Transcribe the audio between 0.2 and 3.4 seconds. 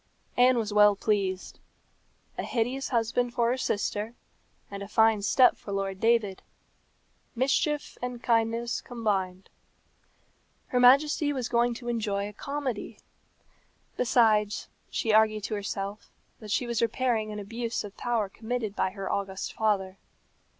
Anne was well pleased. A hideous husband